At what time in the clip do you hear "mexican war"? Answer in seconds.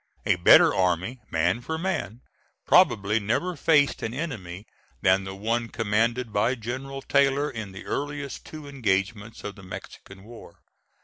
9.61-10.57